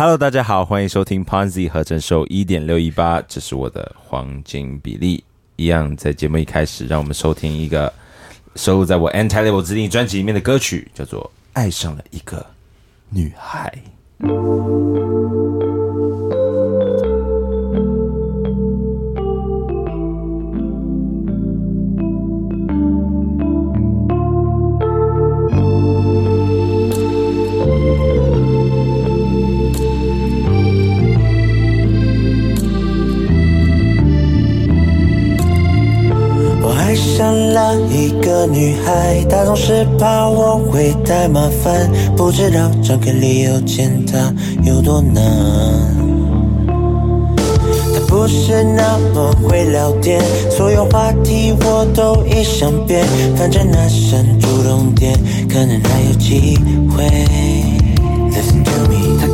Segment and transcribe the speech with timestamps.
[0.00, 5.24] Hello，大家好，欢迎收听 Ponzi 合成收一点六一八，这是我的黄金比例。
[5.56, 7.92] 一样在节目一开始，让我们收听一个
[8.54, 12.46] 收录在我 Anti Level 指定专辑里面的歌曲，叫做《爱上了一个
[13.08, 13.76] 女孩》。
[39.48, 44.30] 总是怕我会太麻烦，不知道找个理由见他
[44.62, 45.24] 有多难。
[46.66, 50.20] 他不是那么会聊天，
[50.50, 53.06] 所有话题我都已想遍，
[53.38, 56.58] 反正那声主动点，可能还有机
[56.90, 57.67] 会。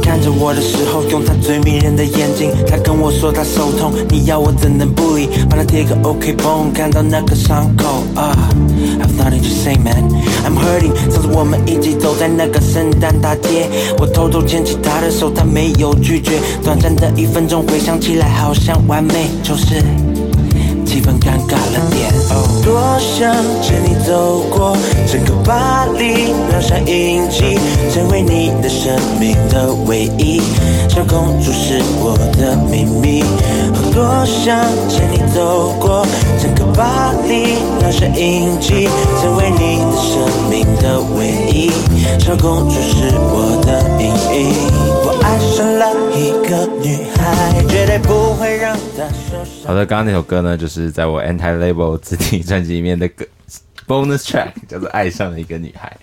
[0.04, 5.28] 看着我的时候，用她最迷人的眼睛，她跟我说她手痛，你要我怎能不理？
[5.48, 8.36] 帮她贴个 OK 绷，看到那个伤口啊。
[9.00, 10.05] I've nothing to say, man.
[10.44, 10.94] I'm hurting。
[11.11, 13.66] 上次我们一起走在那个圣诞大街，
[13.98, 16.39] 我偷偷牵起她的手，她没有拒绝。
[16.62, 19.83] 短暂的一分钟，回想起来好像完美，就是
[20.95, 22.09] 气氛尴尬了点。
[22.62, 24.77] 多想牵你走过
[25.11, 27.59] 整个巴黎，留下印记，
[27.92, 30.41] 成为你的生命的唯一。
[30.89, 33.25] 小公主是我的秘密。
[33.92, 34.56] 多想
[34.89, 36.06] 牵你走过
[36.41, 38.89] 整个巴黎，留下印记，
[39.20, 41.73] 成为你的生命的唯一。
[42.20, 44.06] 小公主是我的阴
[44.39, 44.55] 影。
[45.05, 49.67] 我爱上了一个女孩，绝对不会让她受伤。
[49.67, 53.24] 好的，刚刚那首歌呢，就是在我 Anti Label 自己专辑里面的歌
[53.86, 55.96] bonus track，叫做《爱上了一个女孩》。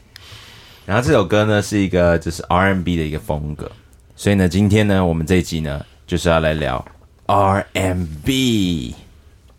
[0.85, 3.71] 然后这首歌呢是一个就是 R&B 的一个风格，
[4.15, 6.83] 所以呢，今天呢，我们这一集呢就是要来聊
[7.27, 8.95] R&B，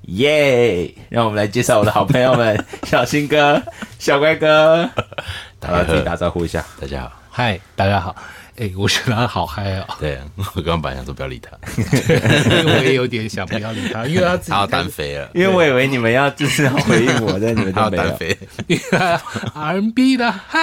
[0.03, 0.95] 耶！
[1.09, 3.63] 让我们来介绍我的好朋友们，小新哥、
[3.99, 4.91] 小乖哥，
[5.61, 6.63] 大家自己打招呼一下。
[6.81, 8.15] 大家好，嗨，大家好。
[8.59, 18.03] 哎、我觉得他好嗨哦，对我刚刚本来想说不要理他，因 为我也有点想不要理他， 因为他自己他要单飞了，因为我以为你们要就是要回应我，但你们他都没有。
[18.03, 19.23] 要单飞，因为他
[19.55, 20.61] R&B 的嗨，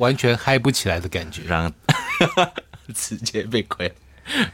[0.00, 1.42] 完全嗨不起来的感觉。
[1.46, 1.72] 让
[2.92, 3.90] 直接被亏。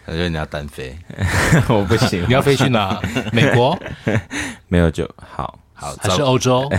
[0.04, 0.94] 他说你要单飞，
[1.70, 3.00] 我不行，你要飞去哪？
[3.32, 3.78] 美国
[4.69, 5.59] 没有就好。
[5.82, 6.70] 好，还是照欧洲？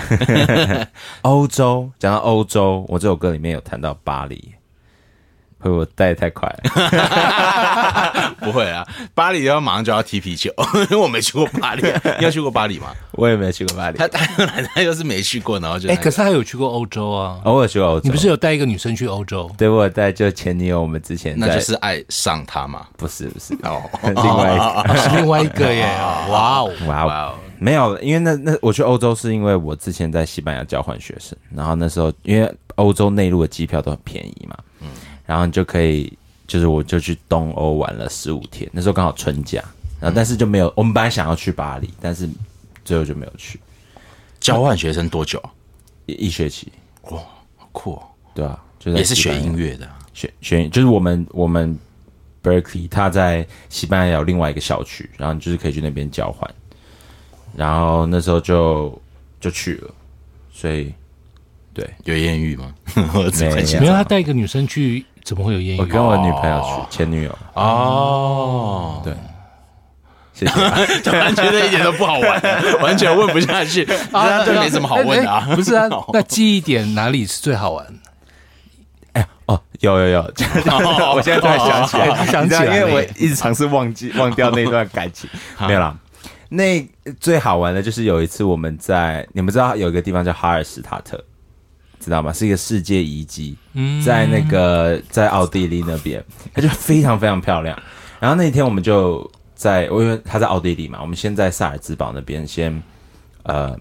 [1.24, 4.54] 欧洲，讲到欧洲，我这首歌里面有谈到巴黎，
[5.60, 8.34] 会我带得太快了？
[8.40, 8.86] 不会啊？
[9.14, 10.50] 巴黎要马上就要踢皮球，
[10.90, 11.82] 因 为我没去过巴黎，
[12.20, 12.88] 你有去过巴黎吗？
[13.12, 14.26] 我也没有去过巴黎他，他
[14.76, 17.40] 他又是没去过，然后就哎、可是他有去过欧洲啊。
[17.46, 18.02] 偶尔去过欧洲。
[18.06, 19.50] 你不是有带一个女生去欧洲？
[19.58, 22.88] 对我有带就前女友，我们之前在那就是爱上他嘛。
[22.98, 25.84] 不是不是哦，另外一个哦是另外一个耶！
[26.30, 34.90] 哇哦哇哦，没有，因为那那我去欧洲是因为我之前在西班牙交换学生，然后那时候因为欧洲内陆的机票都很便宜嘛，嗯，
[35.26, 36.12] 然后你就可以
[36.46, 39.64] 就是我就去东欧玩了十五天，那时候刚好春假，
[40.00, 42.30] 然后但是就没有，我们本来想要去巴黎，但是
[42.84, 43.60] 最后就没有去。
[44.40, 45.42] 交换学生多久？
[46.06, 46.70] 一一学期，
[47.12, 47.18] 哇，
[47.56, 48.04] 好酷哦！
[48.34, 51.80] 对啊，就在也是学音乐的，学学就是我们我们
[52.44, 56.54] Berkeley，他在西班牙有另外一个校区，然后你就是可以去那边交换，
[57.56, 59.02] 然后那时候就
[59.40, 59.92] 就去了，
[60.52, 60.94] 所以
[61.74, 62.74] 对有艳遇吗？
[63.14, 65.80] 我只没没有他带一个女生去，怎么会有艳遇？
[65.80, 69.14] 我跟我女朋友去，前女友，哦，对，
[70.34, 70.54] 谢谢。
[71.02, 72.42] 突然觉得一点都不好玩，
[72.82, 75.46] 完全问不下去，啊，这没什么好问的啊。
[75.50, 77.86] 哎不是啊， 那记忆点哪里是最好玩？
[79.14, 80.22] 哎哦，有有有，
[81.16, 85.30] 我现在突然想起来，哦想起来因为我一直尝试忘记忘掉那段感情，
[85.68, 85.96] 没有啦。
[86.56, 86.88] 那
[87.20, 91.20] 最好玩的就是有一次我们在，你们知道有一个地方叫哈尔施塔特，
[92.00, 92.32] 知道吗？
[92.32, 93.58] 是一个世界遗迹，
[94.06, 97.76] 在那个在奥地利那边，它就非常非常漂亮。
[98.20, 102.82] 然后那一天我们就在，因为他在奥地利嘛，我们先在萨尔茨堡那边先
[103.44, 103.76] 呃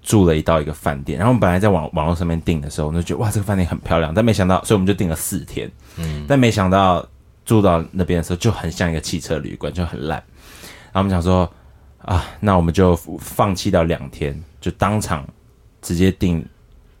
[0.00, 7.06] 住了一到一个饭店，然后我们本来在网网络上面订的时候，我们就觉得哇这个饭店很漂亮，但没想到，所以我们就订了四天，嗯，但没想到
[7.44, 10.22] 住到那边的时候就很像一个汽车旅馆，就很烂。
[10.92, 11.52] 然后我们想说
[12.04, 15.26] 啊，那我们就放弃到两天，就当场
[15.80, 16.44] 直接订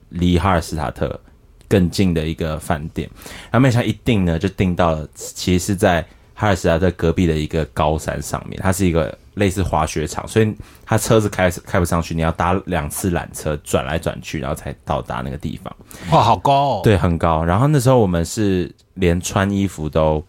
[0.08, 1.20] 离哈尔斯塔特
[1.68, 3.08] 更近的一个饭店。
[3.50, 6.00] 然后没想到一订呢，就订到了，其实是在
[6.32, 10.54] 哈尔斯塔特隔壁的一个高山上面，它是一个类似滑雪场，所以
[10.86, 15.76] 它车子开开不上去，你要搭两次缆车转来转去，然后才到达那个地方。
[16.10, 17.44] 哇，好高哦！，对，很高。
[17.44, 20.24] 然后那时候我们是连穿衣服都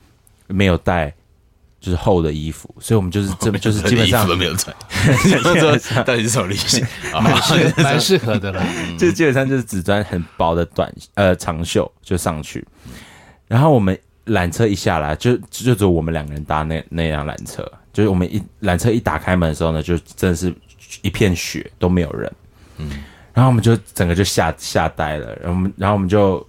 [0.47, 1.13] 没有带
[1.85, 4.75] 就是厚的衣服，所以我们就是 这就是基本上都没有穿，
[5.43, 5.53] 说
[6.03, 6.83] 到底是什么旅行？
[7.13, 7.39] 啊？
[7.41, 8.65] 是蛮适合的啦。
[8.97, 12.65] 就基本上就是只穿很薄的短呃长袖就上去，
[13.47, 13.95] 然后我们
[14.25, 20.51] 缆车一下来，就就只有我们两个人搭那那辆缆车，就是我们一缆车一打开门的时候呢，就真的是
[21.03, 22.33] 一片雪都没有人，
[22.77, 26.43] 嗯，然后我们就整个就吓吓呆了，然后我们然后我们就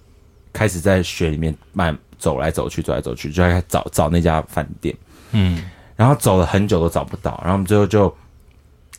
[0.51, 4.95] 开始在雪里面慢走来走去，走来走去，就开始找找那家饭店，
[5.31, 5.63] 嗯，
[5.95, 8.15] 然后走了很久都找不到，然后我们最后就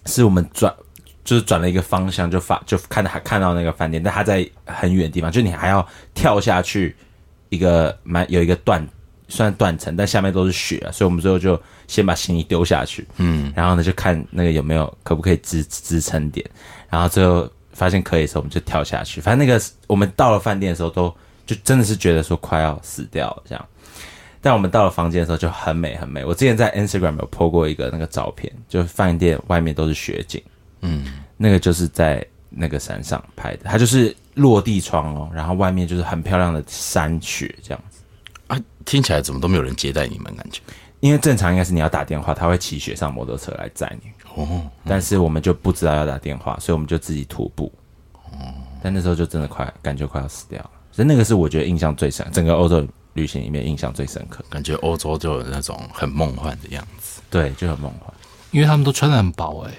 [0.06, 0.74] 是我们转，
[1.24, 6.96] 就是转了一个方向，就发就看到看到那个饭店，但它在很远的地方，就你还要跳下去
[7.48, 8.86] 一个蛮有一个断
[9.28, 16.44] 算断层，但下面都是雪啊，所以我们最后就先把行李丢下去，嗯，然后呢就看那个有没有可不可以支支撑点，
[16.88, 21.14] 然后最后发现可以的时候，我们就跳下去，反正那个我们到了饭店的时候都
[21.46, 23.66] 就真的是觉得说快要死掉了这样。
[24.40, 26.24] 但我们到了房间的时候就很美很美。
[26.24, 30.42] 我之前在 Instagram 有 po 过一个那个照片，就饭店外面都是雪景，
[30.82, 31.04] 嗯，
[31.36, 38.02] 那个就是在那个山上拍的，它就是落地窗哦，然后外面就是很漂亮的山雪这样子。
[38.46, 40.60] 啊，听起来怎么都没有人接待你们，感觉。
[41.00, 47.72] 因为正常应该是你要打电话，他会骑雪上摩托车来载你，哦，但是我们就不知道要打电话，所以我们就自己徒步。
[48.24, 52.84] 哦，但那时候就真的快感觉快要死掉了，所以那个是我觉得印象最深，整个欧洲
[53.18, 54.44] 旅行里面印象最深刻。
[54.48, 57.20] 感觉欧洲就有那种很梦幻的样子。
[57.28, 58.14] 对，就很梦幻。
[58.50, 59.72] 因为他们都穿的很薄哎、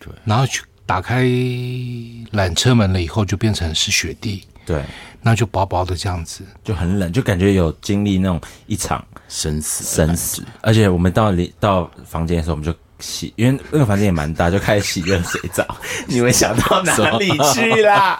[0.00, 4.84] 对，然后去打开缆车门了以后，就变成是雪地，对，
[5.22, 6.44] 那就薄薄的这样子。
[6.62, 10.44] 就很冷，就感觉有经历那种一场生死生死。
[10.60, 15.66] 而且我们到里到房间的时候，我们就洗，因为那个房间也蛮大，就开始洗热水澡。
[16.06, 18.18] 你们想到哪里 去啦？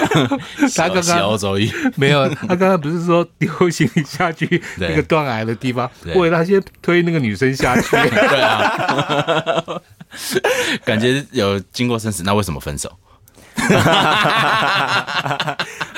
[0.74, 7.90] 他刚刚洲衣，没有，他刚刚不是说丢行李下去那个断崖的地方，对为了他先推那个女生下去。
[7.90, 9.64] 对啊，
[10.84, 12.90] 感觉有经过生死，那为什么分手？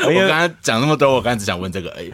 [0.07, 2.13] 我刚刚讲那么多，我刚刚只想问这个而已。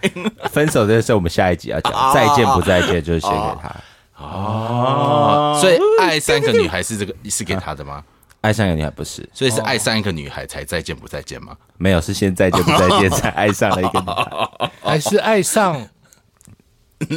[0.51, 3.71] 分手这个是我们下一集要讲，再见不再见就是写给他。
[4.17, 8.03] 哦，所以爱上一个女孩是这个是给他的吗？
[8.41, 11.57] 爱上一个女孩不是，所以是爱上一个女孩才再见不再见吗？
[11.79, 15.87] 没有是先再见不再见才 爱上了一个女孩， 还是爱上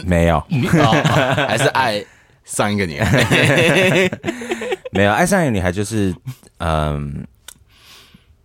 [0.06, 2.04] 没有哦还是爱
[2.46, 4.10] 上一个女孩？
[4.92, 6.16] 没有爱上一个女孩就是
[6.60, 7.26] 嗯。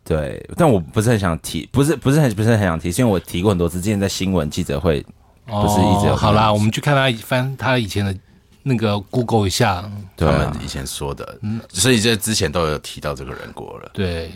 [0.04, 5.00] 对，但我不是很想提，不是不是很不是很想提，是因为我提过很多次，之前在新闻记者会
[5.46, 8.14] 不是一直有哦好啦，我们去看他翻他以前的
[8.62, 9.84] 那个 Google 一下，
[10.16, 11.60] 他们以前说的，嗯。
[11.68, 13.90] 所以这之前都有提到这个人过了。
[13.92, 14.32] 对，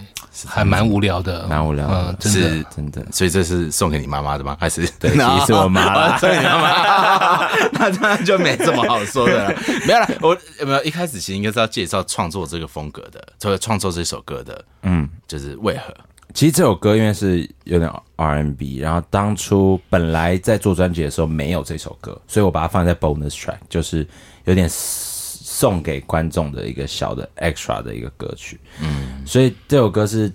[0.46, 1.94] 还蛮无聊的，蛮无聊的。
[2.08, 2.40] 嗯，真的。
[2.40, 2.67] 是。
[2.76, 3.06] 真的。
[3.12, 4.56] 所以这是送给你妈妈的吗？
[4.58, 4.87] 还是？
[4.99, 6.19] 对 其实是我妈啦。
[6.19, 9.55] 送给你妈妈， 那当然就没什么好说的了。
[9.87, 15.94] 没有啦，我有没有一开始其实应该是要介绍创作这个风格的，就是创作这首歌的，嗯，就是为何？
[16.37, 24.06] 其实这首歌因为是有点 R&B，然后当初本来在做专辑的时候没有这首歌，所以我把它放在 bonus track，就是
[24.44, 28.61] 有点送给观众的一个小的 extra 的一个歌曲。
[28.83, 30.31] 嗯，所以这首歌是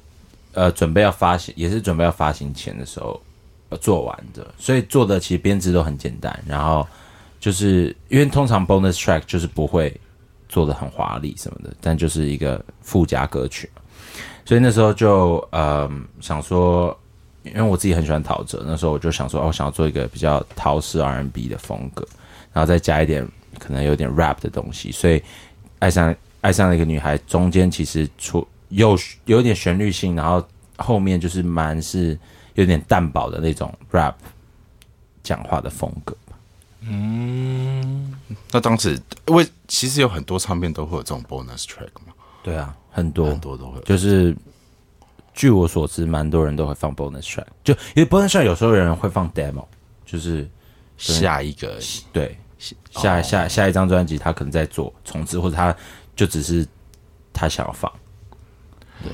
[0.54, 3.22] 呃准备要发行，也是准备要发行前的时候、
[3.80, 6.88] 做完的，所以做的其实编制都很简单，然后
[7.40, 9.96] 就是因为通常 bonus track 就是不会
[10.50, 13.81] 做的很华丽什么的，但就是一个附加歌曲嘛。
[14.46, 16.98] 所以那时候就呃想说，
[17.44, 22.06] 因为我自己很喜欢陶喆，那时候我就想说，哦，我想要做一个比较陶式 R&B 的风格，
[22.54, 23.28] 然后再加一点
[23.60, 24.92] 可能有点 rap 的东西。
[24.92, 25.22] 所以
[25.80, 30.44] 爱上爱上了一个女孩，中间其实出有有点旋律性，然后
[30.78, 32.18] 后面就是蛮是
[32.56, 34.16] 有点淡薄的那种 rap
[35.24, 36.16] 讲话的风格。
[36.84, 38.12] 嗯
[38.52, 43.26] 那当时因为其实有很多唱片都会有这种 bonus track 嘛，对啊，很多。
[43.28, 43.82] 很多都会。
[43.82, 44.36] 就是
[45.34, 49.66] 据我所知，蛮多人都会放 bonus track，就因为 bonus track 有时候有人会放 demo，
[50.06, 50.48] 就是
[50.98, 51.80] 下一个
[52.12, 52.38] 对
[52.92, 55.76] 下下下一张专辑他可能在做重置，或者他
[56.16, 56.68] 就只是
[57.34, 57.92] 他想要放。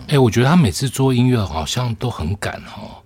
[0.09, 2.99] 哎、我觉得他每次做音乐好像都很赶哦，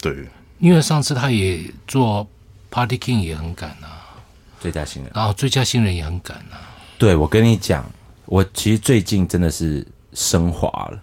[0.00, 0.24] 对，
[0.60, 2.24] 因为上次他也做
[2.70, 4.14] Party King 也很赶啊，
[4.60, 6.62] 最佳新人，然后最佳新人也很赶啊。
[6.96, 7.84] 对我跟你讲，
[8.26, 9.84] 我其实最近真的是
[10.18, 11.00] 升华了，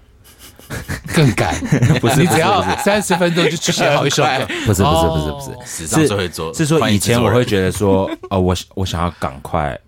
[1.15, 1.55] 更赶，
[2.01, 9.79] 不是你只要三十分钟就去写好一首歌， 不是不是哦不是不是，史上最会做，是说以前我会得觉得说， 哦，我我想要赶快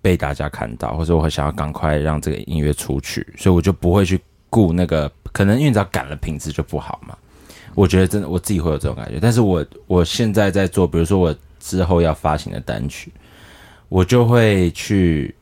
[0.00, 7.16] 被大家看到，或者我会想要赶快让这个音乐出去，所以我就不会去顾那个，可能因为你知道赶了品质就不好嘛。
[7.74, 13.12] 我觉得真的我自己会有这种感觉，但是我我现在在做，比如说我之后要发行的单曲，
[13.88, 15.34] 我就会去，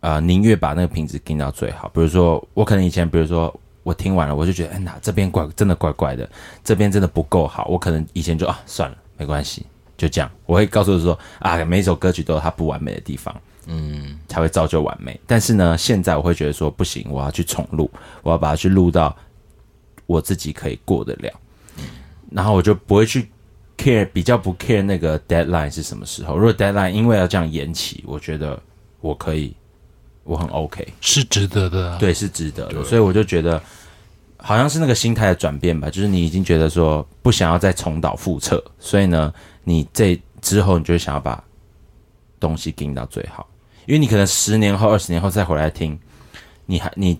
[0.00, 1.88] 呃，宁愿把那个品质盯到最好。
[1.88, 6.28] 比如说，我可能以前，比如说我听完了，我就觉得，哎，那这边怪，真的怪怪的，
[6.62, 7.66] 这边真的不够好。
[7.66, 10.30] 我可能以前就啊，算了，没关系，就这样。
[10.44, 13.34] 我会告诉说，啊，每一首歌曲都有它不完美的地方。
[13.68, 15.18] 嗯，才会造就完美。
[15.26, 17.90] 但是呢，现在我会觉得说不行，我要去重录，
[18.22, 19.14] 我要把它去录到
[20.06, 21.32] 我自己可以过得了。
[22.30, 23.28] 然后我就不会去
[23.76, 26.36] care，比较不 care 那个 deadline 是什么时候。
[26.36, 28.60] 如果 deadline 因为要这样延期，我觉得
[29.00, 29.52] 我可以，
[30.26, 31.96] 我很 OK，是值得的。
[31.98, 32.84] 对，是值得的。
[32.84, 33.62] 所以我就觉得
[34.36, 39.32] 好像是那个心态的转变吧，就是你已经觉得说不想要再重蹈覆辙，所以呢，
[39.64, 41.42] 你这之后你就想要把
[42.38, 43.48] 东西盯到最好。
[43.86, 45.98] 因为你可能十年后、二十年后再回来听，
[46.66, 47.18] 你还你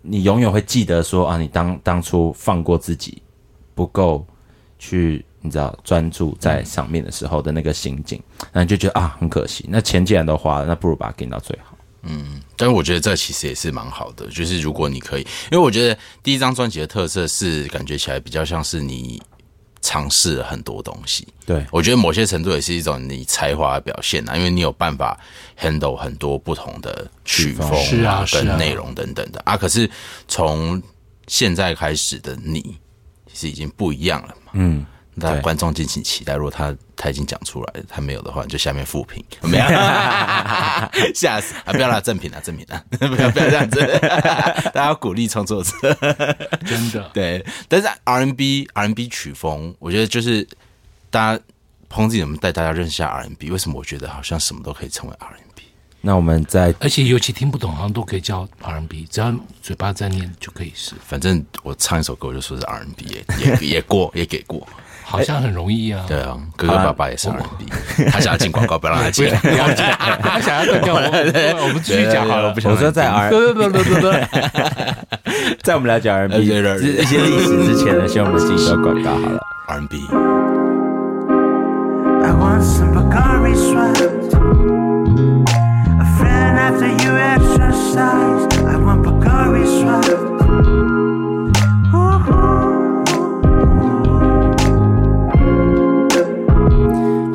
[0.00, 3.22] 你永远会记得说啊，你当当初放过自己，
[3.74, 4.26] 不够
[4.78, 8.18] 去你知道专注在上面的时候的那个心境，
[8.50, 9.66] 那你就觉得啊很可惜。
[9.68, 11.69] 那钱既然都花了，那不如把它给到最好。
[12.02, 19.22] 嗯，但是我觉得这其实也是蛮好的，就是如果你可以，因为我觉得第一张专辑的特色是感觉起来比较像是你。
[19.82, 25.18] 尝试了很多东西，对我觉得某些程度也是一种你才华的表现啊，因为你有办法
[25.58, 27.66] handle 很多不同的曲风
[28.04, 29.56] 啊、跟内容等等的啊。
[29.56, 29.90] 可是
[30.28, 30.80] 从
[31.28, 32.76] 现在开始的你，
[33.26, 34.52] 其实已经不一样了嘛。
[34.52, 34.84] 嗯。
[35.14, 36.34] 那观众敬请期待。
[36.36, 39.24] 如果他他已经讲出来，他没有的话，你就下面复评。
[39.40, 39.64] 没有，
[41.16, 41.72] 吓死啊！
[41.72, 42.84] 不要拿正品啊，正品啊！
[42.92, 43.80] 不要不要这样子，
[44.74, 45.72] 大家要鼓励创作者。
[46.66, 50.46] 真的对，但是 R N B R N B 曲风，我觉得就是
[51.08, 51.42] 大家
[51.88, 53.50] 彭子怎么带大家认识下 R N B？
[53.50, 55.62] 为什么我觉得好像什么都可以成为 R N B？
[56.02, 60.92] 那我们在，而且尤其听不懂，好像都可以叫 R N B，只要嘴巴在念就可以是。
[61.06, 64.68] 反正我唱一首歌，我就说是 R N B，也也也过，也给过。
[65.10, 66.04] 好像很容易啊！
[66.06, 67.66] 对啊，哥哥爸爸也是 R&B，
[68.10, 69.28] 他想要进广告，不要让他进。
[70.22, 71.00] 他想要断掉我，
[71.66, 72.54] 我们继续讲好了。
[72.54, 74.24] 我说在 R，对对对对对，
[75.62, 76.62] 在我们了解 R&B 一些
[77.18, 79.40] 历史之前呢，先我们进一段广告好了。
[79.66, 79.98] R&B。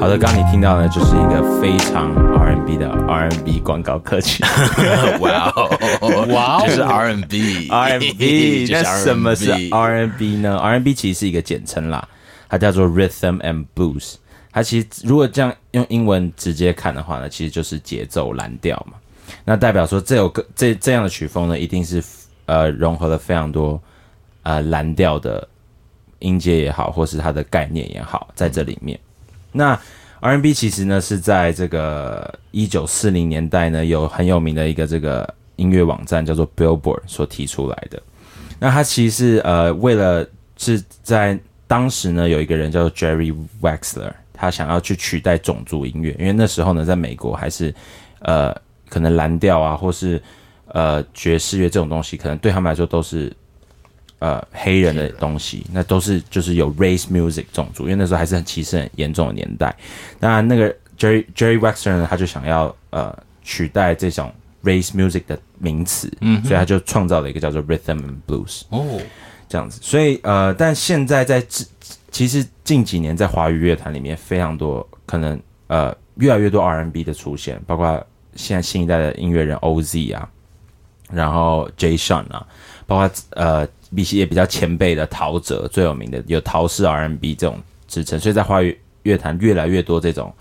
[0.05, 4.43] 好的，刚刚你听到的，就是一个非常 R&B 的 R&B 广告歌曲。
[5.19, 8.67] 哇哦，哇哦，就是 R&B，R&B。
[8.71, 12.07] 那什么是 R&B 呢？R&B 其实是一个简称啦，
[12.47, 14.17] 它叫做 Rhythm and Blues。
[14.51, 18.99] 它其实如果这样用英文直接看的话呢，其实就是节奏蓝调嘛。
[19.43, 22.03] 那代表说这首歌这这样的曲风呢，一定是
[22.45, 23.81] 呃融合了非常多
[24.43, 25.47] 呃蓝调的
[26.19, 28.99] 音阶也好，或是它的概念也好，在这里面。
[29.55, 29.71] 那
[30.19, 38.01] R N B 其实呢是在这个一九四零年代呢有很有名的一个这个音乐网站叫做 Billboard 所提出来的。
[38.59, 47.73] 那它其实呃为了是在当时呢有一个人叫做 Jerry Wexler，他想要去取代种族音乐，因为那时候呢在美国还是
[48.19, 48.55] 呃
[48.89, 50.21] 可能蓝调啊或是
[50.67, 53.31] 呃爵士乐这种东西，可能对他们来说都是。
[54.19, 59.75] 呃，黑人的东西，那都是就是有 race music 种族，因为那时候还是很歧视很严重的年代。
[60.19, 68.99] 当然，那个 Jerry Jerry Wexler 呢，他就想要呃取代这种 race music 的名词，嗯，所以他就创造了一个叫做 rhythm and blues 哦，
[69.49, 69.79] 这样子。
[69.83, 71.45] 所以呃，但现在在
[72.09, 78.03] 其实近几年在华语乐坛里面，非常多可能呃越来越多 R&B 的出现，包括
[78.35, 80.29] 现在新一代的音乐人 OZ 啊，
[81.11, 82.47] 然后 Jay Sean 啊，
[82.87, 83.67] 包括呃。
[83.95, 90.33] 比些也比较前辈的陶喆最有名的有陶式 R&B 这种支撑，所以在华语乐坛越来越多这种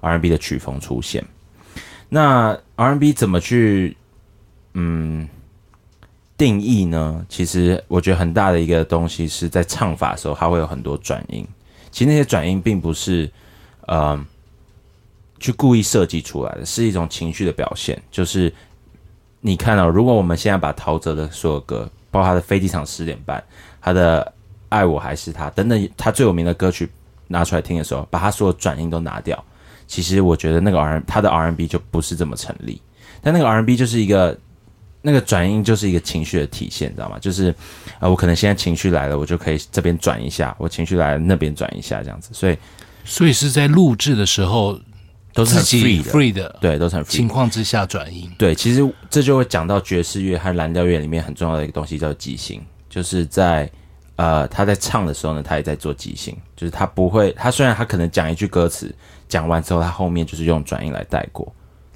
[0.00, 1.24] R&B 的曲风出现。
[2.08, 3.96] 那 R&B 怎么去
[4.74, 5.28] 嗯
[6.36, 7.26] 定义呢？
[7.28, 11.46] 其实我觉得很大的一个东西是在唱法的时候，它会有很多转音。
[11.90, 13.30] 其实那些转音并不是
[13.86, 14.24] 呃
[15.38, 18.00] 去故意设计出来的，是一种情绪的表现。
[18.10, 18.52] 就是
[19.40, 21.90] 你看到，如果我们现在把陶喆的所有歌。
[22.10, 23.42] 包括他的飞机场十点半，
[23.80, 24.32] 他的
[24.68, 26.88] 爱我还是他等等，他最有名的歌曲
[27.28, 29.42] 拿出来听的时候，把他所有转音都拿掉，
[29.86, 32.80] 其实我觉得那个 R 他的 R N B 就不是这么成立。
[33.22, 34.36] 但那个 R N B 就是一个
[35.02, 37.18] 那个转音就是一个情绪的体现，你知道吗？
[37.20, 37.54] 就是
[37.98, 42.30] 啊，我可能现在情绪来了，我就可以这边转一下；我情绪来了，那边转一下，这样子。
[42.32, 42.58] 所以，
[43.04, 44.78] 所以是在录制的时候。
[45.32, 48.30] 都是很 free 的，对，都是很 free 情况之下转音。
[48.36, 52.60] 对，其实这就会讲到爵士乐和蓝调乐里面很重要的一个东西，叫即兴。
[52.88, 53.70] 就是在
[54.16, 58.94] 呃，他在唱的时候呢，他也在做即兴，就是他不会，他虽然他可能讲一句歌词，
[59.28, 61.50] 讲完之后，他后面就是用转音来带过，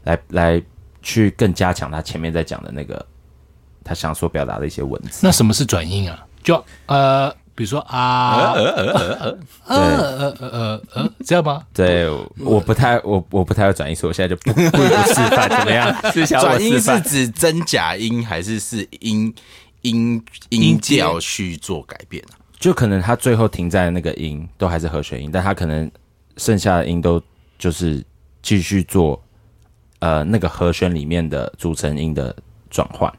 [0.04, 0.62] 来来
[1.02, 3.04] 去更加强他前面在讲的那个
[3.82, 5.20] 他想所表达的一些文字。
[5.22, 6.24] 那什么是转音啊？
[6.42, 9.74] 就呃，比如说啊，呃呃呃
[10.18, 11.62] 呃呃呃，这样吗？
[11.72, 12.08] 对，
[12.38, 15.94] 我不太，我我不太会转音，所以我现在就不 不示范怎么样。
[16.40, 19.34] 转音是指真假音，还是是音？
[19.82, 22.24] 音音调去做改变
[22.58, 25.90] 就可能他最后停在那个音都还是和弦音，但他可能
[26.38, 27.22] 剩下的音都
[27.58, 28.02] 就是
[28.40, 29.22] 继续做
[29.98, 32.34] 呃那个和弦里面的组成音的
[32.70, 33.12] 转换，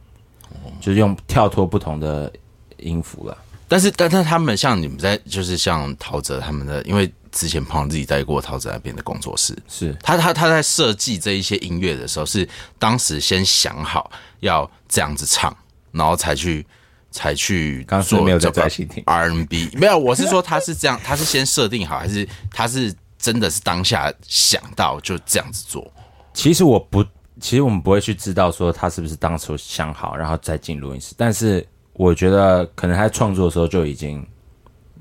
[0.81, 2.33] 就是用跳脱不同的
[2.77, 3.37] 音符了。
[3.67, 12.47] 但是，但是他们像你们在就是像陶喆他们的，因为之前胖自己待过陶喆那边的工作室，是他他他在设计这一些音乐的时候，是
[12.79, 15.55] 当时先想好要这样子唱。
[15.97, 16.67] 然后才去，
[17.09, 25.89] 才去刚说没有在专心听 R N B，没有，我是说他是这样，他是先设定好，还是他是真的是当下想到就这样子做？
[26.33, 27.01] 其实我不，
[27.39, 31.13] 其实我们不会去知道说他是不是当初想好，然后再进录音室。
[31.15, 31.65] 但是
[31.95, 34.25] 我觉得可能他在创作的时候就已经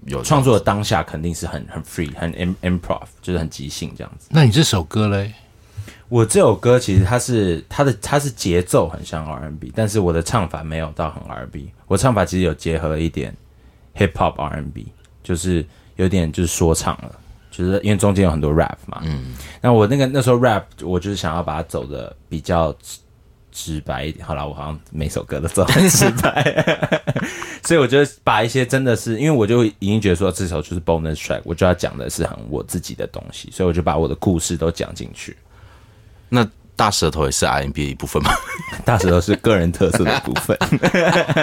[0.07, 2.33] 有创作的当下肯定是很很 free，很
[2.63, 4.29] improv，就是很即兴这样子。
[4.31, 5.33] 那你这首歌嘞？
[6.09, 11.73] 我这首歌其实它是它的它是节奏很像 R N B，但是我的唱法没有到很 R&B。
[11.87, 13.35] 我唱法其实有结合了一点
[13.97, 14.87] hip hop R N B，
[15.23, 15.65] 就是
[15.97, 17.11] 有点就是说唱了，
[17.51, 19.01] 就是因为中间有很多 rap 嘛。
[19.03, 19.35] 嗯。
[19.63, 22.73] 那我那个那时候 rap，我就是想要把它走的比较
[23.55, 24.27] 直白一点。
[24.27, 26.93] 好了，我好像每首歌都做很直白，
[27.65, 35.35] 所以我觉得把一些真的是，因为我就已经觉得说这首就是 bonus track，我就要讲的是很我自己的东西，所以我就把我的故事都讲进去。
[36.29, 36.47] 那
[36.77, 38.33] 大舌头也是 R N B 的一部分吗？
[38.85, 40.59] 大舌头是个人特色的部分。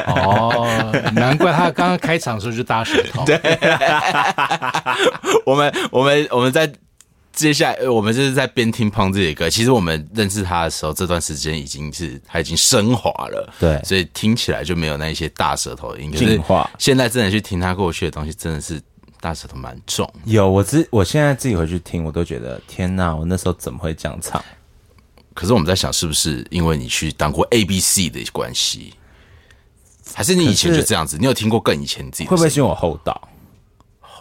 [0.08, 3.24] 哦，难怪他刚刚开场的时候就大舌头。
[3.26, 3.40] 对，
[5.46, 6.70] 我们我们我们在
[7.42, 9.50] 接下来，我们就是在边听胖子的歌。
[9.50, 13.54] 其实我们认识他的时候，这段时间已经是他已经升华了。
[13.60, 16.12] 对，所以听起来就没有那一些大舌头的音。
[16.12, 16.70] 进化。
[16.78, 18.82] 现在真的去听他过去的东西，真的是
[19.20, 20.08] 大舌头蛮重。
[20.26, 24.44] 有我自我现在自己回去听，我都觉得天哪，我那时候怎么会这样唱？
[25.34, 28.94] 可是我们在想，是不是因为你去当过 A B C 的关系，
[30.14, 31.18] 还是你以前就这样子？
[31.18, 33.30] 你有听过更以前你自己会不会是因为我厚道？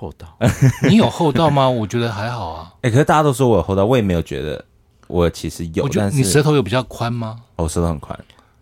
[0.01, 0.35] 厚道？
[0.89, 1.69] 你有厚道吗？
[1.69, 2.73] 我觉得还好啊。
[2.81, 4.65] 哎，可是大家都说我有厚道，我也没有觉得
[5.09, 5.87] 我其实有。
[5.91, 7.37] 但是你舌头有比较宽吗？
[7.57, 8.19] 我舌头很宽。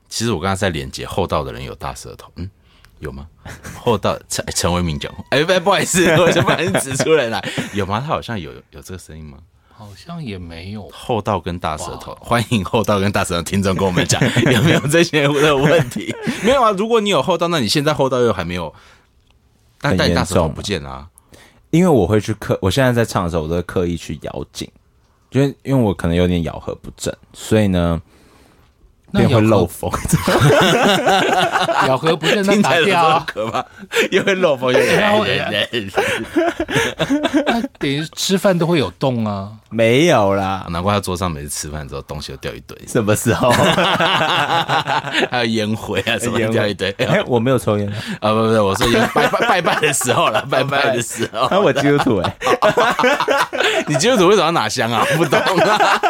[0.09, 2.51] 其实我刚刚在连接厚道的人有大舌头，嗯，
[2.98, 3.29] 有吗？
[3.79, 7.40] 厚道陈陈为民讲，哎，不不好意思，我先把你指出来了，
[7.72, 8.01] 有吗？
[8.01, 9.38] 他好像有有这个声音吗？
[9.70, 14.20] 好像也没有厚道跟大舌头，欢迎厚道跟大舌头听众跟我们讲
[14.51, 16.12] 有没有这些的问题？
[16.42, 18.74] 没有啊，如果你有厚道，那你现在厚道又还没有，
[19.81, 21.07] 但但大舌头不见啊，
[21.70, 24.70] 因为我会去刻，我现在在唱的时候，我都会刻意去咬紧，
[25.33, 28.00] 因为因为我可能有点咬合不正，所以呢。
[29.10, 29.90] 那会漏风，
[31.88, 33.64] 咬合不正，那打掉可怕，
[34.10, 34.78] 又会漏风，又
[37.46, 39.48] 那等于吃饭都会有洞啊？
[39.70, 42.76] 没有啦，难怪他桌上每次吃饭之后东西都掉一堆。
[42.86, 43.50] 什么时候？
[45.30, 46.90] 还有烟灰啊，什么掉一堆？
[46.98, 47.88] 哎，我没有抽烟
[48.20, 51.48] 啊，不不不，我说拜拜拜拜的时候了，拜拜的时候。
[51.50, 52.36] 那我基督徒哎，
[53.86, 55.02] 你基督徒为什么要拿香啊？
[55.16, 56.00] 不懂啊。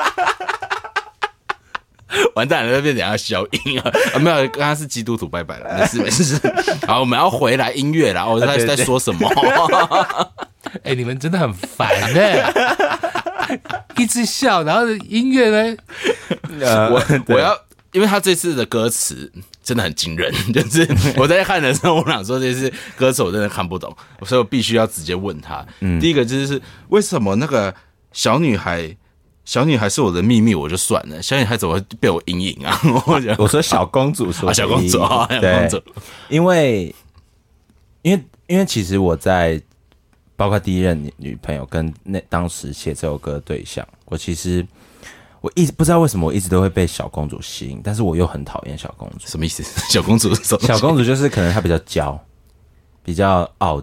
[2.35, 3.93] 完蛋了，那边等下消音 啊！
[4.19, 6.41] 没有，刚刚是基督徒拜拜了，没事没事。
[6.87, 8.27] 好，我们要回来音乐了。
[8.27, 9.29] 我在在说什么？
[10.83, 12.21] 哎，你们真的很烦呢，
[13.97, 15.77] 一直笑，然后音乐呢？
[16.91, 17.57] 我我要，
[17.93, 19.31] 因为他这次的歌词
[19.63, 23.95] 真的很惊人，就是我在看的时候，我想说这次歌词我真的看不懂，
[24.25, 25.65] 所以我必须要直接问他。
[25.81, 27.75] 嗯，第一个就是为什么那个
[28.13, 28.97] 小女孩？
[29.49, 31.23] 小女孩是我的秘密，我就算了。
[31.23, 32.79] 小女孩怎么会被我阴影啊？
[33.07, 35.67] 我讲我说小公主说小公主啊，对，
[36.29, 36.95] 因为
[38.03, 39.59] 因为因为其实我在
[40.37, 44.67] 包括第一任女朋友跟那当时写这首歌的对象，我其实
[45.41, 49.27] 我一直不知道为什么我一直都会被小公主吸引，但是我又很讨厌小公主。
[49.27, 49.63] 什么意思？
[49.91, 52.23] 小公主小公主就是可能她比较娇，
[53.03, 53.83] 比较傲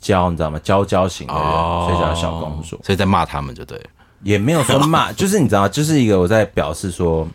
[0.00, 0.58] 娇，你知道吗？
[0.60, 2.80] 娇娇型的人，所以叫小公主。
[2.82, 3.78] 所以在骂他们就对。
[4.22, 7.28] 也没有说骂， 就是你知道，就是一个我在表示说，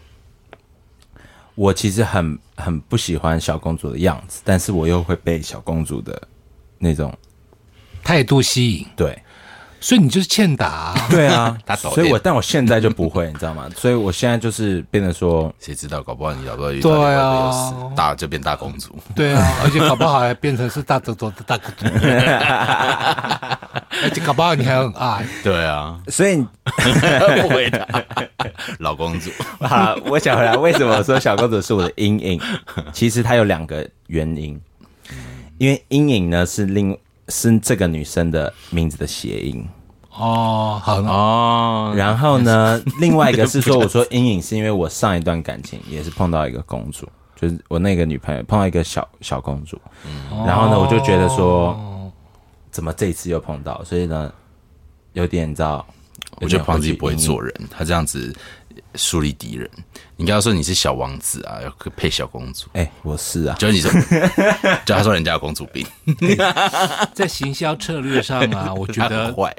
[1.55, 6.21] 我其实很很不喜欢小公主的样子，但是我又会被小公主的
[6.77, 7.13] 那种
[8.03, 8.85] 态度吸引。
[8.95, 9.21] 对，
[9.79, 10.95] 所以你就是欠打、啊。
[11.09, 13.69] 对啊他， 抖所以我但我现在就不会，你知道吗？
[13.75, 18.95] 所以我现在就是变得说，谁知道，搞不好你老婆遇到一个有事大就变大公主。
[19.15, 21.85] 对啊， 而且搞不好还变成是大德多的大公主，
[24.03, 25.25] 而且搞不好你还很爱。
[25.43, 26.37] 对啊，所以
[27.41, 27.87] 不回答，
[28.79, 29.29] 老公主。
[29.59, 32.41] 啊，我想回来，为什么说小公主是我的阴影？
[32.91, 34.59] 其实它有两个原因，
[35.57, 36.97] 因为阴影呢是另
[37.29, 39.67] 是这个女生的名字的谐音，
[40.11, 49.79] 哦，好，哦，然后呢， 另外一个是说，我说阴影是因为我上一段感情也是碰到一个公主，就是我那个女朋友碰到一个小小公主，
[50.45, 51.77] 然后呢，我就觉得说，
[52.71, 54.31] 怎么这一次又碰到，所以呢，
[55.13, 55.85] 有点你知道，
[56.41, 58.33] 我觉得胖子己不会做人，他这样子
[58.95, 59.69] 树立敌人。
[60.15, 63.91] 你跟他说你是小王子啊，要配小公主，哎、我是啊，就是你说，
[64.83, 65.85] 就他说人家有公主病，
[67.13, 69.55] 在行销策略上啊， 我觉他得很坏，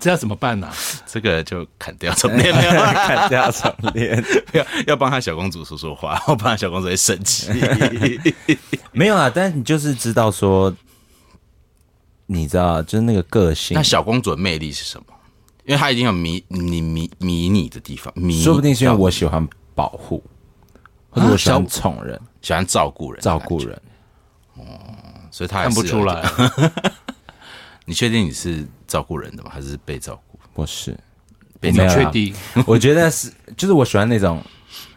[0.00, 0.74] 这要怎么办呢、啊？
[1.06, 7.50] 这个就砍掉重练，没有啦看这样重练，要要帮他小公主说说话，我帮他小公主会生气。
[8.92, 10.74] 没有啊，但是你就是知道说，
[12.24, 15.04] 你知道，就是那个个性那，小公主的魅力是什么？
[15.64, 20.22] 因为他已经有迷你迷迷你的地方，迷说不定是因为我喜欢保护，
[21.10, 23.80] 或者我喜欢宠人、喜欢照顾人，照顾，人。
[24.56, 24.64] 哦
[25.30, 26.22] 所以她还看不出来。
[27.86, 29.50] 你确定你是照顾人的吗？
[29.52, 30.38] 还是被照顾？
[30.54, 30.96] 我是，
[31.58, 32.34] 被没有啊确定？
[32.66, 34.42] 我觉得是，就是我喜欢那种，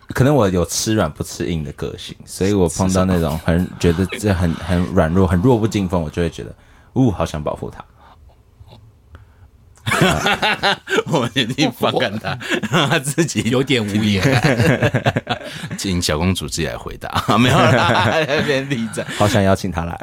[0.09, 6.53] 可能我有吃软不吃硬的个性，所以我碰到那种很觉得这很很软弱、很弱不禁风，我就会觉得，
[6.93, 7.83] 呜，好想保护他。
[11.07, 12.37] 我们决定放干他，
[12.71, 14.21] 让他自己有点无言。
[15.77, 19.05] 请小公主自己来回答， 没有啦，那边立正。
[19.17, 19.97] 好想邀请他来，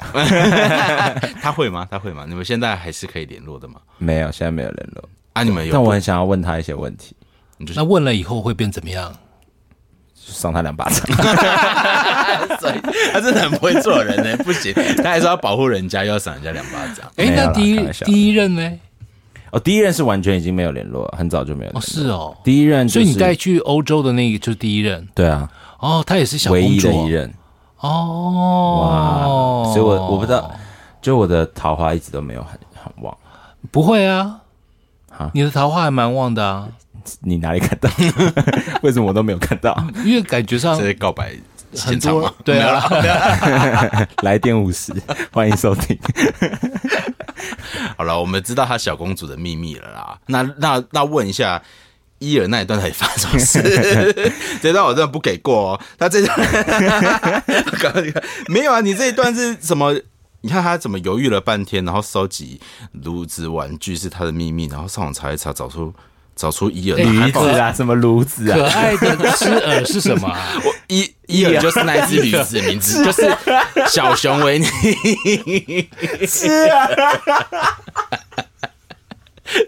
[1.42, 1.86] 他会吗？
[1.90, 2.24] 他会吗？
[2.28, 3.80] 你们现在还是可以联络的吗？
[3.98, 5.08] 没有，现在没有联络。
[5.32, 5.72] 啊，你们有？
[5.72, 7.16] 但我很想要问他一些问题，
[7.74, 9.12] 那问了以后会变怎么样？
[10.14, 11.04] 就赏他两巴掌。
[13.12, 17.10] 他真的很不会做人呢，不行，他还说要保护人家，又要赏人家两巴掌。
[17.16, 18.72] 哎，那第一第一任呢？
[19.52, 22.36] 哦，第一任是完全已经没有联络了，很早就没有联哦，是哦。
[22.42, 27.34] 第一任、就是，所以你带去欧洲的那个就是第一任对啊，哦，他也是小唯公主哦一的一任。
[27.80, 28.78] 哦。
[28.80, 30.50] 哇，所以我我不知道，
[31.00, 33.16] 就我的桃花一直都没有很很旺。
[33.70, 34.40] 不会啊
[35.10, 36.68] 哈，你的桃花还蛮旺的啊，
[37.20, 37.90] 你哪里看到？
[38.82, 39.76] 为什么我都没有看到？
[40.04, 41.40] 因为感觉上这是告白现
[41.76, 42.34] 很多场吗？
[42.44, 44.92] 对啊， 来电五十，
[45.32, 45.98] 欢迎收听。
[47.96, 50.18] 好了，我们知道她小公主的秘密了啦。
[50.26, 51.62] 那那那问一下。
[52.24, 54.32] 伊尔那一段到底发生什么事？
[54.62, 55.80] 这段我真的不给过哦。
[55.98, 57.42] 他这段，
[58.46, 58.80] 没有啊？
[58.80, 59.92] 你这一段是什么？
[60.42, 62.60] 你看他怎么犹豫了半天，然后收集
[62.92, 65.92] 炉子玩具是他的秘密，然后上网查一查，找出
[66.34, 68.72] 找出伊尔驴子啊，什么炉子啊可啊？
[68.74, 70.52] 爱的吃饵是什么啊？
[70.64, 73.30] 我伊伊尔就是那一只驴子的名字， 就是
[73.88, 74.66] 小熊维尼。
[76.26, 76.88] 是啊，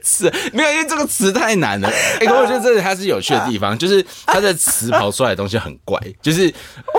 [0.02, 1.88] 是没有，因为这个词太难了。
[2.20, 6.00] 哎、可我觉得这里它是有趣的地方，就是它的词跑出来的东西很怪。
[6.22, 6.52] 就是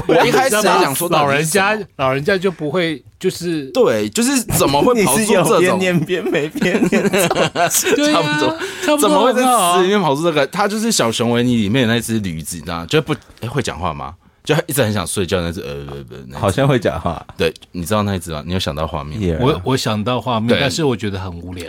[0.07, 5.59] 我一开始还想说，老人家老人家就不会就是对，就是怎么会跑出这种？
[5.59, 7.03] 边念边没边念，
[7.95, 10.45] 对差不多啊，差不多怎么会在词里面跑出这个？
[10.47, 12.85] 它就是小熊维尼里面的那只驴子，你知道吗？
[12.87, 14.13] 就不、哎会讲话吗？
[14.45, 17.25] 就一直很想睡觉那只呃好像会讲话。
[17.35, 18.43] 对，你知道那一只吗？
[18.45, 19.19] 你有想到画面？
[19.19, 21.67] 耶我我想到画面，但是我觉得很无聊。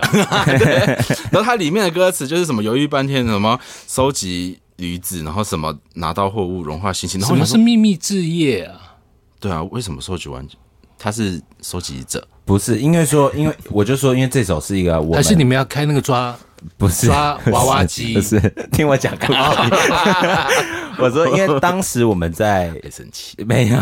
[1.33, 3.59] 然后它里面的歌词就是什么犹豫半天，什么
[3.89, 8.97] 收集驴子，然后什么拿到货物融化心情，然什么是秘密置业啊？
[9.41, 10.57] 对啊，为什么收集玩具？
[10.99, 16.37] 他是收集者，不是，因为说，因为我就说，因为这首是一个我还是你们要开那个抓？
[16.77, 18.39] 不是抓娃娃机不是
[18.73, 19.39] 听我讲故事。
[20.99, 23.37] 我说，因为当时我们在别生气。
[23.45, 23.79] 没有，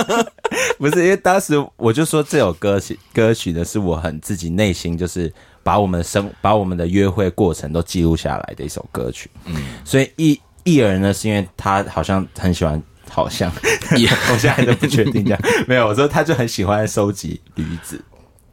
[0.78, 9.30] 不是因为当时我就说这首歌曲歌曲呢，是我很自己内心就是把我们生把我们的约会过程都记录下来的一首歌曲。
[9.44, 13.52] 嗯，所以艺艺儿呢，是因为他好像很喜欢，好像
[14.32, 15.40] 我现在都不确定这样。
[15.66, 18.02] 没有，我说他就很喜欢收集驴子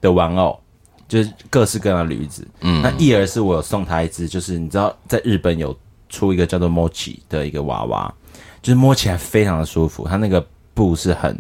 [0.02, 0.60] 的玩偶。
[1.08, 5.78] 就是各式各样的驴子，嗯，那一儿是我有送他一只，就是你知道在日本有
[6.10, 8.14] 出一个叫做 Mochi 的一个娃娃，
[8.62, 11.40] 就是摸起来非常的舒服，它那个布是很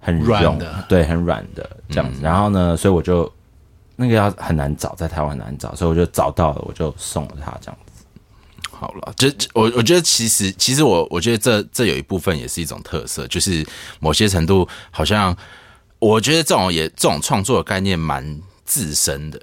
[0.00, 2.20] 很软的对，很软的这样子。
[2.22, 3.30] 然后呢，所以我就
[3.96, 8.04] 那个要很难找，在台湾很难找，所以我就找到了，我就送了他这样子。
[8.70, 13.66] 好了，就就我我觉得其实其实我我觉得这这有一部分也是一种特色，就是
[14.00, 15.34] 某些程度好像
[15.98, 19.40] 我觉得这种也这种创作的概念蛮自身的，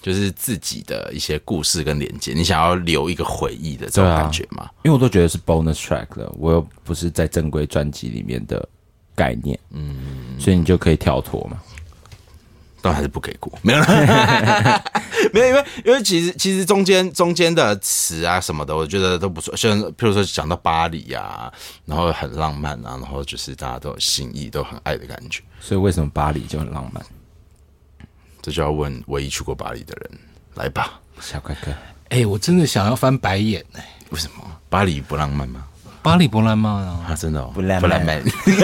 [0.00, 4.70] 就是自己的一些故事跟连接，你想要留一个回忆的这种感觉吗？
[4.84, 8.66] 因为我都觉得是 bonus track 了，我又不是在正规专辑里面的
[9.14, 11.60] 概念，嗯，所以你就可以跳脱嘛。
[12.82, 13.78] 但还是不给过，没有，
[15.34, 19.54] 没有，因为因为其实其实中间中间的词啊什么的，我觉得都不错。
[19.54, 21.52] 像譬如说讲到巴黎啊，
[21.84, 25.42] 然后很浪漫啊，然后就是大家都有心意，都很爱的感觉。
[25.60, 27.04] 所以为什么巴黎就很浪漫？
[28.42, 30.10] 这就要问唯一去过巴黎的人
[30.54, 31.72] 来吧，小哥哥。
[32.08, 33.84] 哎，我真的想要翻白眼哎！
[34.10, 35.64] 为什么巴黎不浪漫吗？
[36.02, 37.06] 巴黎不浪漫啊！
[37.10, 38.22] 啊，真的不浪漫。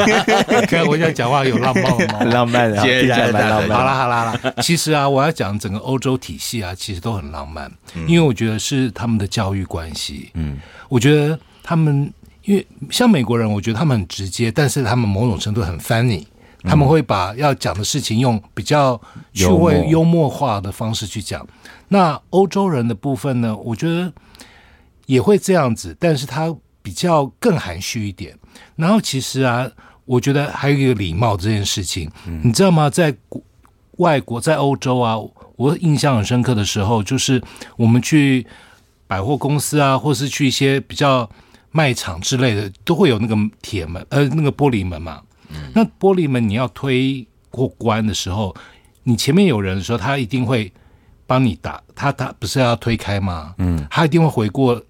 [0.67, 2.25] 看我想讲话有浪漫吗？
[2.33, 3.79] 浪漫啊，接下来浪漫。
[3.79, 7.71] 好啦好啦啦，其实啊，我要讲整个欧洲体系啊，其实都很浪漫，
[8.09, 10.31] 因为我觉得是他们的教育关系。
[10.33, 10.59] 嗯，
[10.89, 12.11] 我觉得他们
[12.45, 16.25] 因为像美国人，我觉得他们很直接，但是他们某种程度很 funny，
[16.63, 19.01] 他们会把要讲的事情用比较
[19.33, 21.47] 趣味、幽默化的方式去讲。
[21.89, 24.13] 那欧洲人的部分呢，我觉得
[25.07, 26.55] 也会这样子，但是他。
[26.87, 28.33] 比较更含蓄一点，
[28.77, 29.69] 然后其实啊，
[30.05, 32.09] 我觉得还有一个礼貌这件事情，
[32.45, 32.89] 你知道吗？
[32.89, 33.13] 在
[33.97, 35.17] 外国，在欧洲啊，
[35.57, 37.43] 我印象很深刻的时候，就是
[37.77, 38.47] 我们去
[39.09, 41.29] 百货公司啊，或是去一些比较
[41.73, 45.21] 卖场之类的，都会有那个铁门，呃，那个玻璃门嘛。
[45.75, 48.55] 那玻璃门你要推过关的时候，
[49.03, 50.73] 你前面有人的时候，他一定会
[51.27, 53.55] 帮你打，他他不是要推开吗？
[53.59, 54.81] 嗯，他一定会回过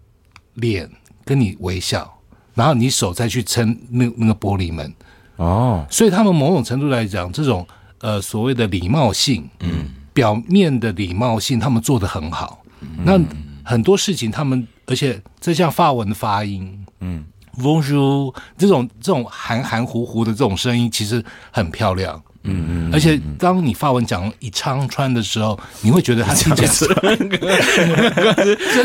[0.54, 0.90] 脸。
[1.26, 2.08] 跟你微笑，
[2.54, 4.94] 然后你手再去撑那那个玻璃门
[5.34, 7.66] 哦，所以他们某种程度来讲，这种
[7.98, 12.62] 呃所谓的礼貌性，嗯，表面的礼貌性，他们做的很好。
[13.02, 13.20] 那
[13.64, 17.24] 很多事情，他们而且这像发文的发音，嗯
[17.58, 22.22] ，Bonjour 这种这种含含糊糊的这种声音，其实很漂亮。
[22.48, 26.86] 嗯嗯，而且当你发文讲一长串的时候，你会觉得他听起来是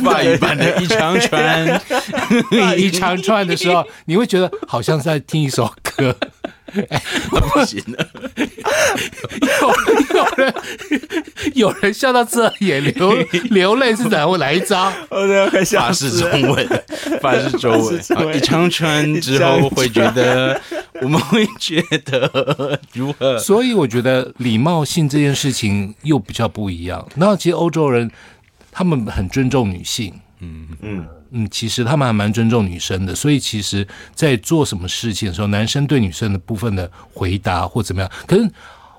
[0.01, 1.81] 法语版的一长串，
[2.75, 6.15] 一长串的时候，你会觉得好像在听一首歌。
[7.53, 8.07] 不行了，
[9.41, 10.53] 有有人
[11.53, 13.13] 有人笑到这也流
[13.49, 14.21] 流泪是怎？
[14.21, 16.83] 会来一招，我都要开始发誓中文，
[17.21, 18.37] 发誓中文。
[18.37, 20.61] 一长串之后会觉得，
[21.01, 23.37] 我们会觉得如何？
[23.39, 27.05] 所以我觉得礼貌性这件事情又比较不一样。
[27.15, 28.09] 那其实欧洲人
[28.71, 31.05] 他们很尊重女性，嗯嗯。
[31.31, 38.51] 嗯，其实他们还蛮尊重女生的，所以其实，在做什么事情的时候，男生对女生的部分的回答或怎么样，可是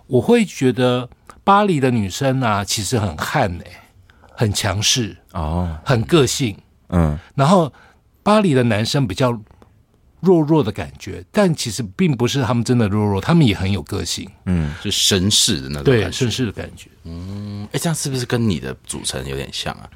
[0.07, 1.09] 我会觉得
[1.45, 3.77] 巴黎的女生啊，其实很悍诶，
[4.35, 6.57] 很强势哦，很个性，
[6.89, 7.73] 嗯，然后
[8.23, 9.39] 巴黎的男生比较
[10.21, 19.91] 弱弱的感觉，但其实并不是他们真的弱弱，他们也很有个性，嗯，就绅士的那种，对，绅士的感觉，嗯，哎，这样是不是跟你的组成有点像啊？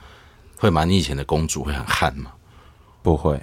[0.59, 0.85] 会吗？
[0.85, 2.31] 你以前的公主会很悍吗？
[3.03, 3.41] 不会，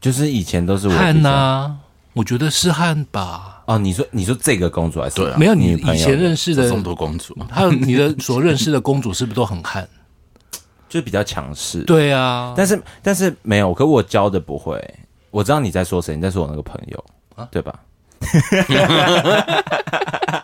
[0.00, 1.76] 就是以前都是悍呐。
[2.14, 3.62] 我觉得是悍吧。
[3.66, 5.32] 哦，你说你说这个公主还是对？
[5.36, 9.88] 没有，你以前认识的这么多公主， 还有你的所认识的公主，是不是都很悍？
[10.88, 11.82] 就比较强势。
[11.84, 14.82] 对啊，但是但是没有，可我教的不会。
[15.30, 17.04] 我知道你在说谁，你在说我那个朋友
[17.36, 17.78] 啊，对吧？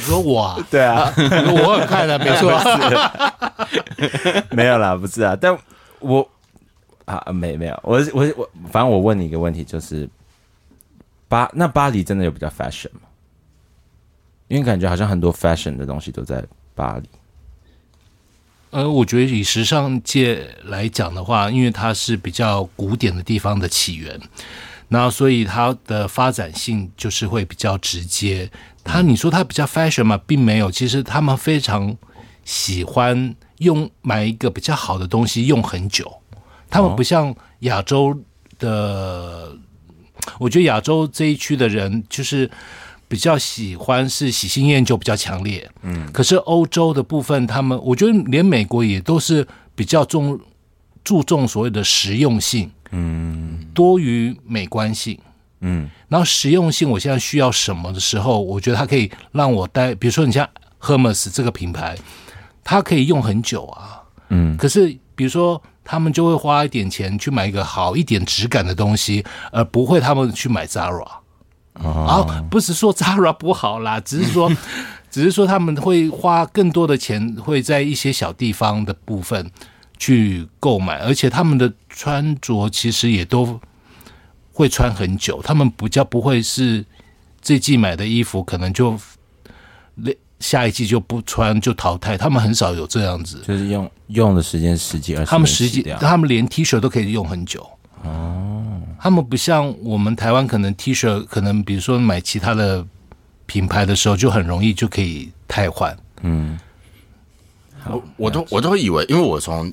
[0.00, 0.58] 你说我？
[0.70, 2.50] 对啊，我很快的，没错。
[4.50, 5.56] 没有啦，不是啊，但
[5.98, 6.26] 我
[7.04, 10.08] 啊，没没有，我我我，反正我问你一个问题，就是
[11.28, 13.02] 巴那巴黎真的有比较 fashion 吗？
[14.48, 16.42] 因为感觉好像很多 fashion 的东西都在
[16.74, 17.08] 巴黎。
[18.70, 24.18] 呃，我觉得以时尚界来讲的话，因为它是比较古典的地方的起源，
[24.88, 28.50] 然后所以它的发展性就是会比较直接。
[28.84, 31.96] 他你说他比较 fashion 嘛，并没有，其实他们非常
[32.44, 36.10] 喜欢用买一个比较好的东西用很久。
[36.68, 38.16] 他们不像亚洲
[38.58, 39.56] 的，
[40.38, 42.50] 我觉得亚洲这一区的人就是
[43.08, 45.68] 比较喜欢是喜新厌旧比较强烈。
[45.82, 50.38] 嗯，可是欧洲的部分，他们我觉得连美国也都是比较重
[51.04, 55.18] 注重所谓的实用性，嗯，多于美观性。
[55.62, 60.48] 嗯，然后实用性，我现在需要什么的时候，我觉得它可以让我带，比如说你像
[60.80, 61.98] Hermes 这个品牌，
[62.64, 64.00] 它可以用很久啊。
[64.30, 71.06] 嗯，可是比如说他们就会花一点钱去买一个好一点质感的东西，而不会他们去买 Zara。
[71.74, 74.50] 啊，不是说 Zara 不好啦， 只是说，
[75.10, 79.50] 只是说他们会花更多的钱，会在一些小地方的部分
[79.98, 83.60] 去购买，而且他们的穿着其实也都。
[84.52, 86.84] 会穿很久，他们比较不会是
[87.40, 88.98] 这季买的衣服，可能就
[90.38, 97.68] 下一季就不穿就淘汰，他们很少有这样子，就是用用的时间十几二十，他们十几，他们连 T 恤都可以用很久。
[98.02, 102.82] 哦，他们不像我们台湾，可能 T 恤可能比如说买其他的
[103.44, 105.94] 品牌的时候，就很容易就可以汰换。
[106.22, 106.58] 嗯，
[107.86, 109.70] 我我都我都以为，因为我从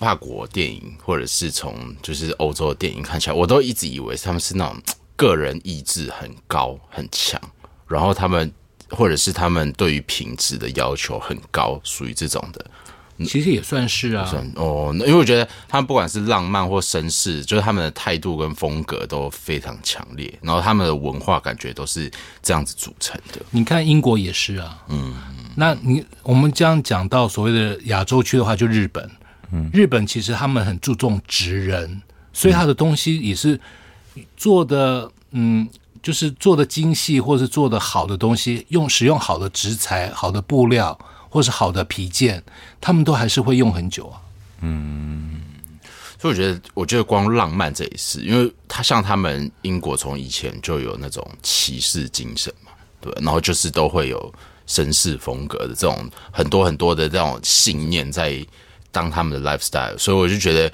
[0.00, 4.76] 法国电影或者是从就是欧洲的电影看起来，我都一直以为他们是那种
[5.14, 7.38] 个人意志很高很强，
[7.86, 8.50] 然后他们
[8.88, 12.64] 或者是他们对于品质的要求很高，属于这种的。
[13.26, 22.10] 其实也算是啊，算哦，因为我觉得他们不管是浪漫或绅士，就是他们的态度跟风格都非常强烈，然后他们的文化感觉都是
[22.40, 23.42] 这样子组成的。
[23.50, 25.14] 你看英国也是啊，嗯，
[25.54, 29.10] 那你我们这样讲到所谓的亚洲区的话，就日本，
[29.52, 33.60] 嗯，日本其实他们很注重职人，所以他的东西也是
[34.36, 35.68] 做的，嗯，
[36.02, 40.98] 就是做的精细或是做的好的东西，用使用好的植材、好的布料。
[41.32, 42.42] 或是好的皮件，
[42.80, 44.20] 他们都还是会用很久啊。
[44.62, 45.40] 嗯，
[46.18, 54.34] 所以我觉得，我觉得光浪漫这一事，因为他像他们英国从以前就有那种骑士精神嘛，对，然后就是都会有
[54.66, 58.44] 绅士风格的这种很多很多的这种信念在
[58.90, 60.70] 当他们的 lifestyle，所以我就觉得。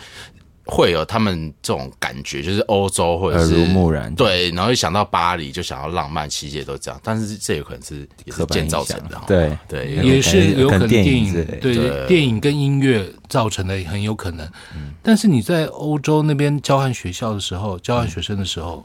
[0.68, 9.56] 会有他们这种感觉，就是欧洲或者是耳濡目染，对，然后一想到巴黎就想要浪漫，世界都这样，但是这有可能是也是建造成的，对。
[9.68, 12.06] 对，也是有可能电影对。
[12.08, 14.44] 电影跟音乐造成的很有可能。
[15.04, 18.84] 但是你在欧洲那边交换学校的时候，交换学生的时候，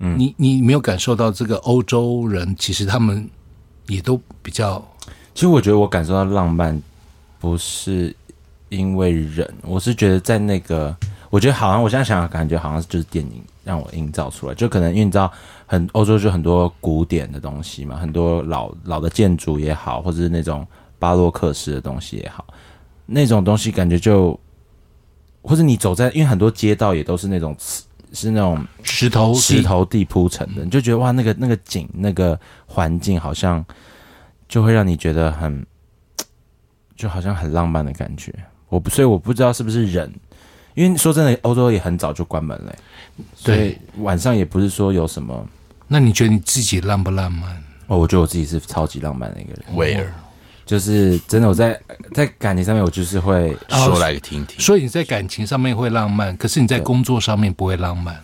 [0.00, 3.30] 嗯，你你没有感受到这个欧洲人其实他们
[3.86, 4.84] 也都比较，
[5.36, 6.82] 其实我觉得我感受到浪漫
[7.38, 8.12] 不是
[8.72, 10.96] 因为人，我是觉得在那个。
[11.30, 15.32] 我觉得好像我现在想想，感觉好像就是电影让我营造出来，就可能因为你知道，
[15.64, 20.66] 很欧洲就很多古典的东西嘛，很多老老的建筑也好，或者是那种
[20.98, 22.46] 巴洛克式的东西也好，
[23.06, 24.38] 那种东西感觉就，
[25.40, 27.56] 或者你走在，因为很多街道也都是那种
[28.12, 33.64] 是那种石头石头地铺成的，你就觉得哇，那个那个景那个环境好像
[34.46, 35.64] 就会让你觉得很，
[36.94, 38.34] 就好像很浪漫的感觉。
[38.72, 40.10] 我不，所以我不知道是不是人。
[40.72, 42.74] 因为说真的，欧洲也很早就关门了，
[43.44, 45.46] 对，晚上也不是说有什么。
[45.86, 47.62] 那你觉得你自己浪不浪漫？
[47.88, 49.76] 哦，我觉得我自己是超级浪漫的一个人。
[49.76, 50.06] Where？，
[50.64, 51.78] 就是真的，我在
[52.14, 54.58] 在感情上面，我就是会说来听听。
[54.58, 58.18] 所以你在感情上面会浪漫，可是你在工作上面不会浪漫。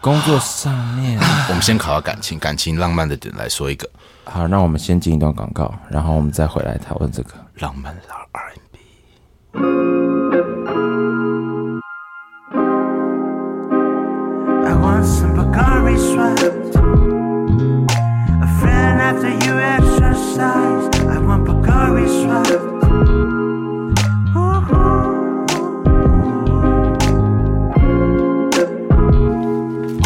[0.00, 3.86] 工作上面， 我们先考到感情，感情浪漫的点来说一个。
[4.24, 8.00] 好，那我们先进一段广告，然后我们再回来讨论这个浪漫的
[8.32, 8.71] R&B。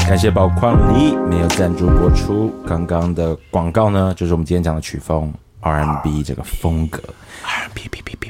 [0.08, 2.50] 感谢宝矿力没有赞助播出。
[2.66, 7.02] 刚刚的广告呢，就是我们今天讲的曲风 R&B 这个风格。
[7.42, 8.25] 然后，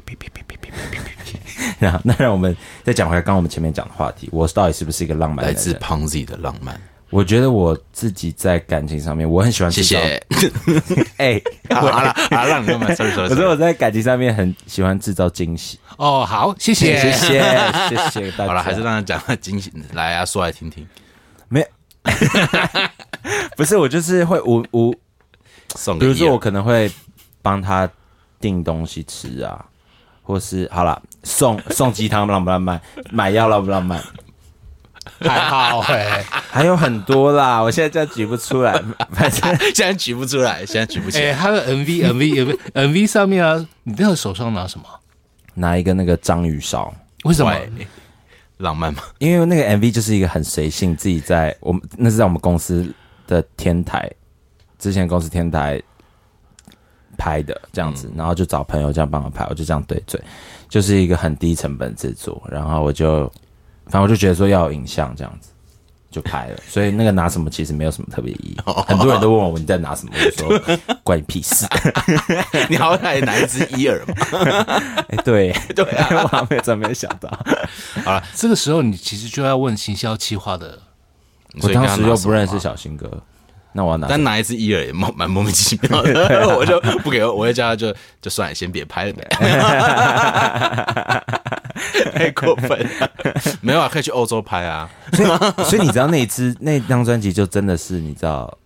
[2.05, 5.45] 那让我们再讲回来，刚刚我们前面讲的话题，我到底是不是一个浪漫？
[5.47, 6.81] 来自 Ponzi 的浪漫。
[7.11, 9.71] 我觉得我自己在感情上面，我很喜欢。
[9.71, 10.21] 谢谢。
[11.19, 13.25] 哎， 好了，好了你慢慢说说。
[13.25, 15.79] 我说我在感情上面很喜欢制造惊喜。
[15.99, 17.41] 哦，好，谢谢，谢谢，
[18.11, 18.47] 谢谢大家。
[18.47, 20.85] 好了，还是让他讲惊喜，来啊，说来听听。
[21.49, 21.65] 没，
[23.57, 24.93] 不是我就是会无无
[25.77, 26.91] 送，比如说我可能会
[27.41, 27.89] 帮他
[28.41, 29.65] 订东西吃啊。
[30.27, 32.81] 或是好了，送送鸡汤浪不浪漫？
[33.13, 34.03] 买药浪不浪漫？
[35.21, 38.73] 还好哎，还有很多啦，我现在再举不出来，
[39.15, 41.31] 反正 现在举不出来，现在举不起来。
[41.31, 44.85] 哎，他的 MV MV MV MV 上面啊，你那个手上拿什么？
[45.55, 47.55] 拿一个那个章鱼烧，为什么？
[48.59, 49.03] 浪漫吗？
[49.19, 52.93] 因为那个 MV 就是一个很随性，自己在我们那是在我们公司
[53.29, 54.11] 的天台，
[54.77, 55.81] 之前公司天台。
[57.17, 60.21] 拍的这样子，然后就找朋友这样帮我拍，我就这样对嘴，
[60.69, 63.27] 就是一个很低成本制作，然后我就，
[63.87, 65.51] 反正我就觉得说要有影像这样子，
[66.11, 66.57] 就拍了。
[66.69, 71.67] 所以那个拿什么其实没有什么特别意义， 很多人都问我你在拿什么，我说关你屁事。
[72.71, 74.15] 你好歹拿一只伊尔嘛？
[75.09, 77.29] 哎，对对啊，我还没真没想到。
[78.05, 80.79] 好了，这个时候你其实就要问行销企划的，
[81.63, 83.11] 我当时又不认识小新哥。
[83.77, 89.29] 那我要拿，但拿一支伊尔也蛮蛮莫名其妙的， 我就不给，我就叫他就就算了，先别拍了呗，
[92.15, 93.11] 太过分了，
[93.61, 95.29] 没有啊，可以去欧洲拍啊，所以
[95.65, 98.57] 所以你知道那一支那张专辑就真的是你知道，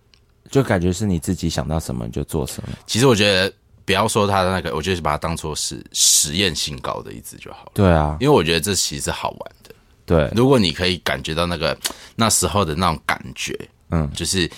[0.49, 2.69] 就感觉是你自己想到什么就做什么。
[2.87, 3.51] 其实我觉得
[3.83, 7.71] 不要说他的那个，我觉得把它当做是实验性高的一支就好了。
[7.73, 9.75] 对啊，因为我觉得这其实是好玩的。
[10.05, 11.77] 对，如果你可以感觉到那个
[12.15, 13.53] 那时候的那种感觉，
[13.91, 14.49] 嗯，就是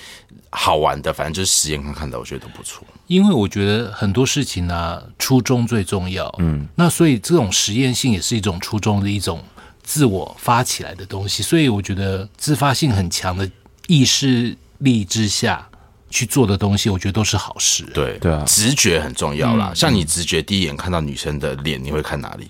[0.50, 2.88] 好玩的，反正就是实验看看的，我觉得都不错。
[3.08, 6.34] 因为我觉得很多事情呢，初衷最重要。
[6.40, 9.44] 嗯，那所以这种实验性也是一种初衷的一种
[9.84, 11.44] 自我发起来的东西。
[11.44, 13.50] 所以我觉得自发性很强的
[13.88, 15.68] 意识力之下
[16.10, 17.84] 去做的东西，我觉得都是好事。
[17.94, 19.74] 对对啊直觉很重要啦。
[19.76, 22.50] 像你直觉第一眼看到女生的脸，你会看哪里？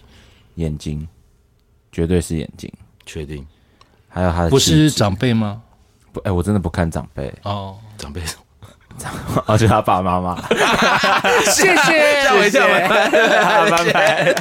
[0.55, 1.07] 眼睛
[1.91, 2.71] 绝对是眼睛，
[3.07, 3.43] 确定
[4.07, 5.63] 还有他的不是长辈吗？
[6.13, 8.21] 不，哎、我真的不看长辈，哦，长辈
[9.47, 10.41] 而且 他爸爸妈妈，
[11.51, 14.33] 谢谢，吓我一跳，拜拜。